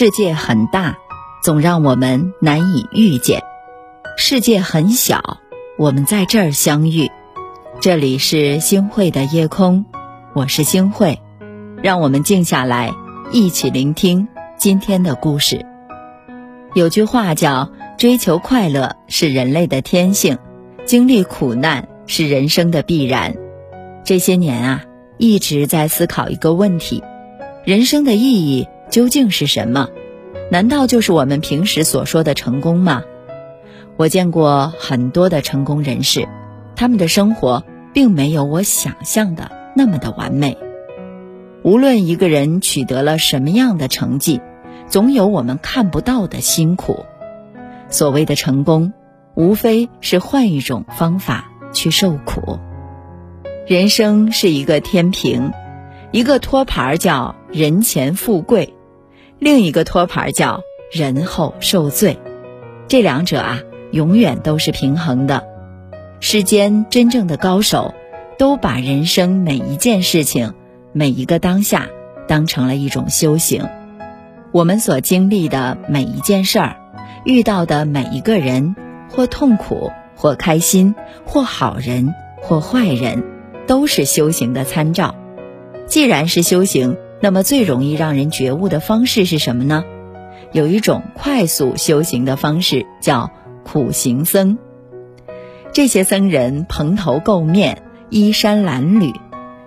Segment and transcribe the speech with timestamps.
[0.00, 0.96] 世界很大，
[1.42, 3.40] 总让我们难以遇见；
[4.16, 5.38] 世界很小，
[5.76, 7.10] 我们在这儿相遇。
[7.80, 9.86] 这里是星汇的夜空，
[10.36, 11.20] 我是星汇，
[11.82, 12.92] 让我们静下来，
[13.32, 15.66] 一起聆听今天的故事。
[16.76, 20.38] 有句话叫“追求快乐是人类的天性，
[20.84, 23.34] 经历苦难是人生的必然”。
[24.06, 24.84] 这些年啊，
[25.16, 27.02] 一直在思考一个问题：
[27.64, 28.68] 人生的意义。
[28.90, 29.88] 究竟是什么？
[30.50, 33.02] 难道就是我们平时所说的成功吗？
[33.96, 36.28] 我见过很多的成功人士，
[36.76, 40.56] 他们的生活并没有我想象的那么的完美。
[41.64, 44.40] 无论一个人取得了什么样的成绩，
[44.86, 47.04] 总有我们看不到的辛苦。
[47.90, 48.92] 所谓的成功，
[49.34, 52.58] 无非是换一种方法去受苦。
[53.66, 55.52] 人生是一个天平，
[56.10, 58.74] 一个托盘叫人前富贵。
[59.38, 62.18] 另一个托盘叫“人后受罪”，
[62.88, 63.60] 这两者啊，
[63.92, 65.46] 永远都是平衡的。
[66.18, 67.94] 世间真正的高手，
[68.36, 70.54] 都把人生每一件事情、
[70.92, 71.86] 每一个当下，
[72.26, 73.64] 当成了一种修行。
[74.50, 76.76] 我们所经历的每一件事儿，
[77.24, 78.74] 遇到的每一个人，
[79.08, 83.22] 或痛苦，或开心，或好人，或坏人，
[83.68, 85.14] 都是修行的参照。
[85.86, 86.96] 既然是修行。
[87.20, 89.84] 那么最容易让人觉悟的方式是什么呢？
[90.52, 93.30] 有一种快速修行的方式叫
[93.64, 94.56] 苦行僧。
[95.72, 99.14] 这些僧人蓬头垢面、衣衫褴褛，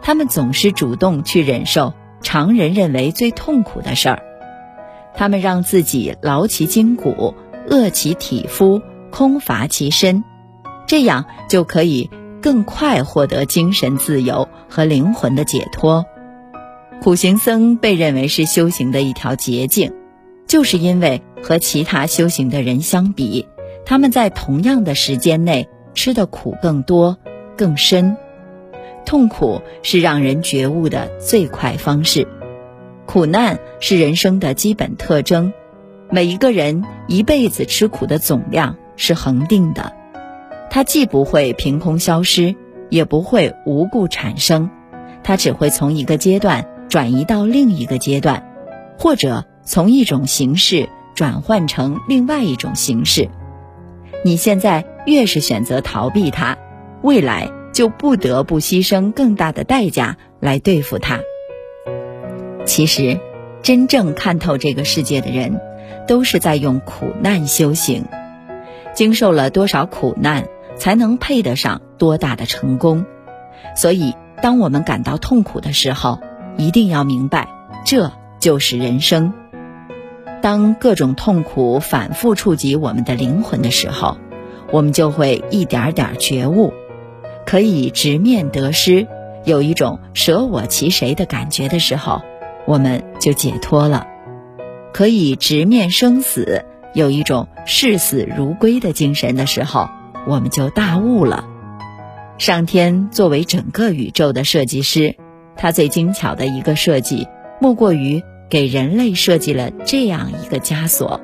[0.00, 4.22] 他们总是主动去忍受常人认为最痛苦的事儿。
[5.14, 7.34] 他们让自己劳其筋骨、
[7.68, 10.24] 饿其体肤、空乏其身，
[10.86, 12.08] 这样就可以
[12.40, 16.06] 更快获得精神自由和灵魂的解脱。
[17.00, 19.94] 苦行僧被认为是修行的一条捷径，
[20.46, 23.46] 就是因为和其他修行的人相比，
[23.86, 27.16] 他们在同样的时间内吃的苦更多、
[27.56, 28.18] 更深。
[29.06, 32.28] 痛苦是让人觉悟的最快方式，
[33.06, 35.54] 苦难是人生的基本特征。
[36.10, 39.94] 每一个人一辈子吃苦的总量是恒定的，
[40.68, 42.54] 它既不会凭空消失，
[42.90, 44.68] 也不会无故产生，
[45.22, 46.66] 它只会从一个阶段。
[46.90, 48.44] 转移到另一个阶段，
[48.98, 53.28] 或者从一种形式转换成另外一种形式。
[54.24, 56.58] 你现在越是选择逃避它，
[57.00, 61.20] 未来就不得不牺牲更大的代价来对付它。
[62.66, 63.18] 其实，
[63.62, 65.60] 真正看透这个世界的人，
[66.08, 68.04] 都是在用苦难修行。
[68.94, 73.06] 经受了多少苦难，才能配得上多大的成功？
[73.76, 76.18] 所以，当我们感到痛苦的时候，
[76.60, 77.48] 一定要明白，
[77.86, 79.32] 这就是人生。
[80.42, 84.18] 当各种痛苦反复触及我们的灵魂的时候，
[84.70, 86.74] 我们就会一点点觉悟，
[87.46, 89.06] 可以直面得失，
[89.46, 92.20] 有一种舍我其谁的感觉的时候，
[92.66, 94.06] 我们就解脱了；
[94.92, 99.88] 可以直面生死，有一种视死如归的精神的时候，
[100.26, 101.46] 我们就大悟了。
[102.36, 105.16] 上天作为整个宇宙的设计师。
[105.62, 107.28] 他最精巧的一个设计，
[107.60, 111.20] 莫过于给人类设计了这样一个枷锁：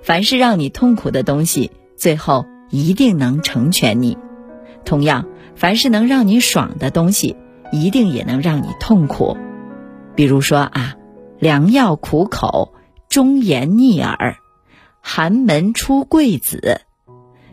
[0.00, 4.16] 凡是让你痛苦的东西，最后一定能成全你；
[4.86, 5.26] 同样，
[5.56, 7.36] 凡是能让你爽的东西，
[7.70, 9.36] 一定也能让你痛苦。
[10.14, 10.96] 比如说啊，
[11.38, 12.72] 良药苦口，
[13.10, 14.38] 忠言逆耳，
[15.02, 16.80] 寒门出贵子；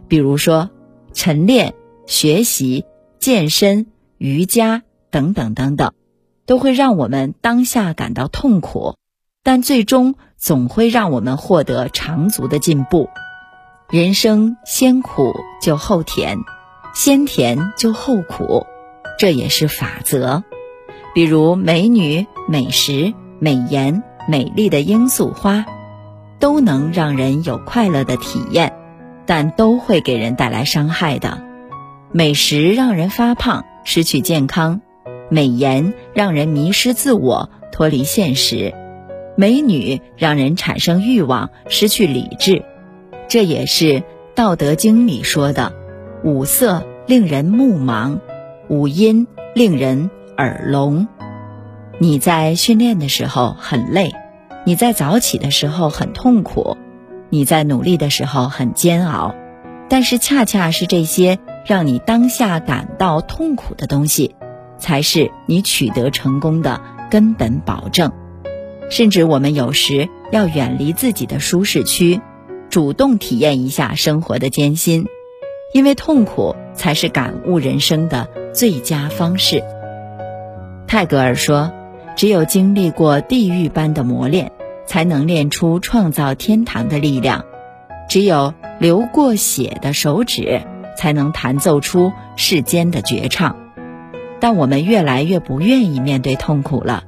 [0.08, 0.70] 比如说，
[1.12, 1.74] 晨练、
[2.06, 2.86] 学习、
[3.20, 3.88] 健身、
[4.18, 4.84] 瑜伽。
[5.10, 5.94] 等等等等，
[6.48, 8.96] 都会让我们当下感到痛苦，
[9.44, 13.10] 但最终总会让我们获得长足的进步。
[13.90, 16.40] 人生先苦就后甜，
[16.94, 18.66] 先甜就后苦，
[19.20, 20.44] 这也是法则。
[21.14, 25.66] 比如美女、美食、美颜、美丽的罂粟花，
[26.40, 28.74] 都能让人有快乐的体验，
[29.26, 31.42] 但都会给人带来伤害的。
[32.12, 34.82] 美食让人发胖，失去健康。
[35.30, 38.74] 美颜让人迷失自我，脱离现实；
[39.36, 42.64] 美女让人产生欲望，失去理智。
[43.28, 43.86] 这也是
[44.36, 45.74] 《道德经》里说的
[46.24, 48.20] ：“五色令人目盲，
[48.70, 51.08] 五音令人耳聋。”
[52.00, 54.14] 你在训练的时候很累，
[54.66, 56.78] 你在早起的时候很痛苦，
[57.30, 59.36] 你在努力的时候很煎熬，
[59.90, 64.37] 但是恰恰是这些让你当下感到痛苦的东西。
[64.78, 68.12] 才是你取得成功的根本保证。
[68.90, 72.22] 甚至我们有时要远离自己的舒适区，
[72.70, 75.08] 主动体验一下生活的艰辛，
[75.74, 79.64] 因为痛苦才是感悟人生的最佳方式。
[80.88, 81.74] 泰戈尔说
[82.16, 84.54] ：“只有经历过地狱般的磨练，
[84.86, 87.42] 才能练出创造天堂的力量；
[88.08, 90.62] 只有流过血的手指，
[90.98, 93.58] 才能弹奏出世间的绝唱。”
[94.50, 97.04] 但我们越来越不愿意面对痛苦了。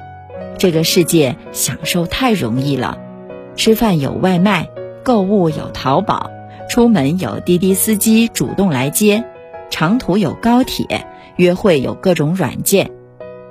[0.57, 2.97] 这个世界享受太容易了，
[3.55, 4.67] 吃饭有外卖，
[5.03, 6.31] 购物有淘宝，
[6.67, 9.23] 出门有滴滴司机主动来接，
[9.69, 11.07] 长途有高铁，
[11.37, 12.91] 约会有各种软件。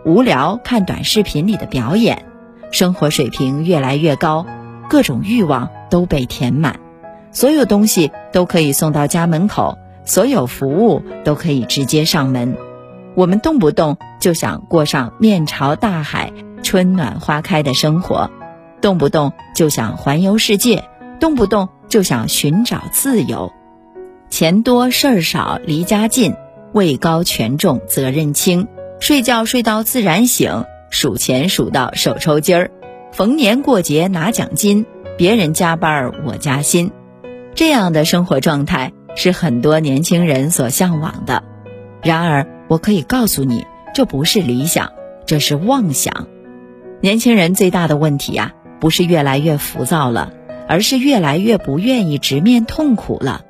[0.04, 2.26] 无聊看短视频里的表演，
[2.70, 4.44] 生活水平越来越高，
[4.90, 6.78] 各种欲望都被填满，
[7.32, 12.54] 所有东西都可以送到家门口，所有服务都可以直接上门。
[13.18, 16.32] 我们动不动就想过上面朝大海、
[16.62, 18.30] 春暖花开的生活，
[18.80, 20.84] 动不动就想环游世界，
[21.18, 23.52] 动不动就想寻找自由。
[24.30, 26.36] 钱多事儿少离家近，
[26.72, 28.68] 位高权重责任轻。
[29.00, 32.70] 睡觉睡到自然醒，数钱数到手抽筋儿，
[33.10, 34.86] 逢年过节拿奖金，
[35.16, 36.92] 别人加班儿我加薪，
[37.56, 41.42] 这样的生活状态是很多年轻人所向往的。
[42.00, 44.92] 然而，我可以告诉你，这不是理想，
[45.26, 46.28] 这是妄想。
[47.00, 50.32] 年轻人最大的问题呀，不是越来越浮躁了，
[50.68, 53.42] 而是越来越不愿意直面痛苦了。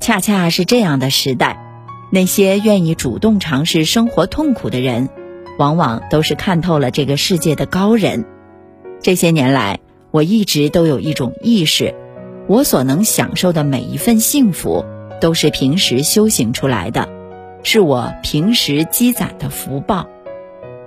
[0.00, 1.58] 恰恰是这样的时代。
[2.14, 5.08] 那些愿意主动尝试生活痛苦的人，
[5.58, 8.26] 往往都是看透了这个世界的高人。
[9.00, 11.94] 这些年来，我一直都有一种意识：
[12.48, 14.84] 我所能享受的每一份幸福，
[15.22, 17.08] 都是平时修行出来的，
[17.62, 20.06] 是我平时积攒的福报。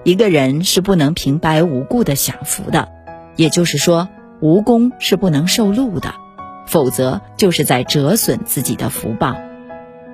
[0.03, 2.89] 一个人是不能平白无故的享福的，
[3.35, 4.07] 也就是说，
[4.39, 6.13] 无功是不能受禄的，
[6.67, 9.35] 否则就是在折损自己的福报。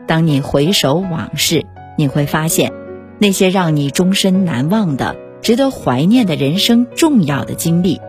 [0.08, 1.66] 当你回首往事，
[1.98, 2.72] 你会发现，
[3.20, 8.00] 那些让你终身难忘的、值得怀念的人生重要的经历，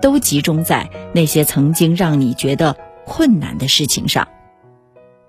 [0.00, 4.26] 都集中在那些曾经让你觉得困难的事情上。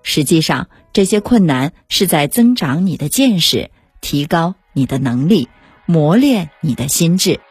[0.10, 3.70] 实际上，这些困难是在增长你的见识，
[4.00, 5.50] 提高你的能力，
[5.86, 7.42] 磨练你的心智。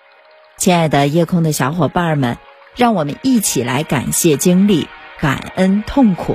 [0.56, 2.38] 亲爱的夜空的小伙伴们，
[2.74, 4.88] 让我们一起来感谢经历，
[5.20, 6.34] 感恩痛苦。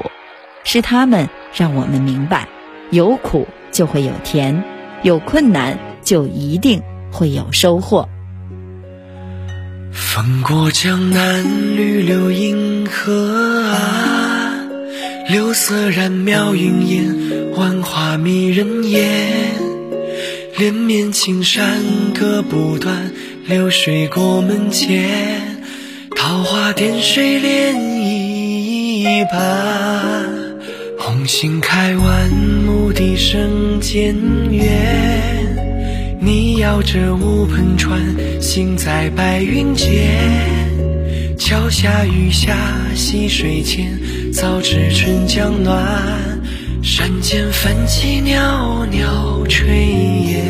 [0.64, 2.48] 是他们让我们明白，
[2.92, 4.64] 有苦就会有甜，
[5.02, 6.80] 有困难就一定
[7.12, 8.08] 会有收获。
[9.92, 11.44] 风过江南，
[11.76, 13.12] 绿柳映河
[13.72, 14.31] 岸，
[15.32, 17.16] 柳色染描云烟，
[17.56, 19.56] 万花迷人眼。
[20.58, 21.82] 连绵青山
[22.14, 23.14] 隔不断，
[23.48, 25.10] 流水过门前，
[26.18, 30.30] 桃花点水涟漪般。
[31.00, 34.14] 红杏开完，牧笛声渐
[34.52, 34.68] 远。
[36.20, 38.02] 你摇着乌篷船，
[38.42, 39.98] 行在白云间。
[41.38, 42.54] 桥下雨下
[42.94, 43.98] 溪水间，
[44.32, 45.78] 早知春江暖，
[46.82, 49.66] 山间泛起袅袅炊
[50.30, 50.42] 烟。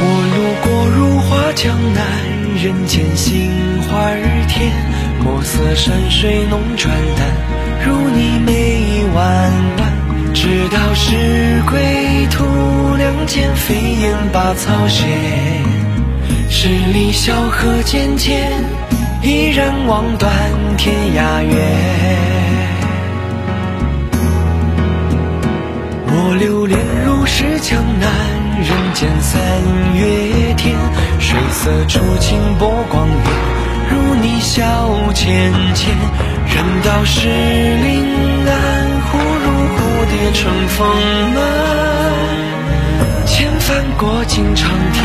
[0.00, 0.02] 我
[0.34, 2.02] 路过如画江南。
[2.60, 3.48] 人间杏
[3.82, 4.72] 花儿甜，
[5.22, 7.28] 墨色山水浓转淡，
[7.86, 10.34] 如你眉弯弯。
[10.34, 12.44] 直到是归途，
[12.96, 15.87] 两肩飞燕把草衔。
[16.50, 18.50] 十里小河渐渐，
[19.22, 20.32] 依然望断
[20.76, 21.56] 天涯远。
[26.06, 28.08] 我流连如是江南。
[28.58, 29.40] 人间三
[29.94, 30.74] 月天，
[31.20, 33.16] 水色初晴波光远，
[33.88, 34.64] 如你笑
[35.14, 35.94] 浅浅。
[36.44, 38.02] 人道是临
[38.48, 38.50] 安，
[39.06, 39.78] 忽如蝴
[40.10, 40.78] 蝶乘风
[41.34, 41.36] 满。
[43.26, 45.04] 千帆过尽长天，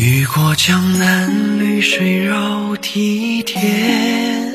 [0.00, 4.50] 雨过江南，绿水绕堤田。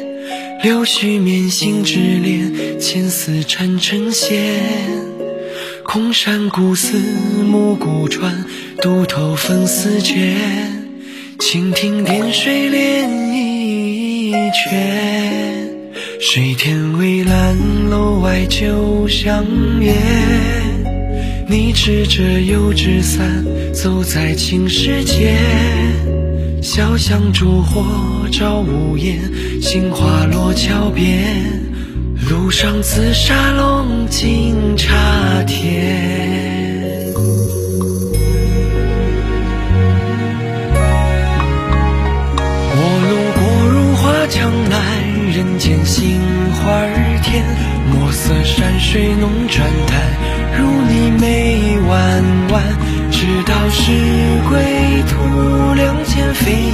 [0.64, 4.56] 柳絮绵心之恋，牵丝缠成线。
[5.84, 6.98] 空山古寺，
[7.44, 8.44] 暮鼓传，
[8.82, 10.36] 渡头分丝卷。
[11.38, 15.70] 蜻蜓点水涟漪圈。
[16.20, 17.56] 水天微蓝，
[17.92, 19.46] 楼外酒香
[19.82, 19.96] 烟。
[21.48, 23.46] 你执着油纸伞，
[23.76, 25.38] 走在青石街。
[26.62, 27.84] 小巷烛火
[28.32, 29.20] 照屋檐，
[29.62, 31.62] 杏花落桥边。
[32.30, 35.65] 路上紫砂龙井茶甜。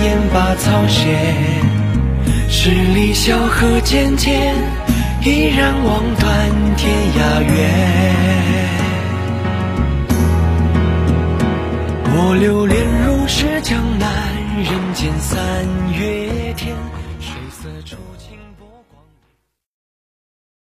[0.04, 1.18] 烟把草鞋。
[2.50, 4.54] 十里小河渐渐，
[5.24, 7.50] 依然望断天涯远。
[12.14, 14.10] 我流连如是江南，
[14.58, 15.40] 人间三
[15.98, 16.91] 月天。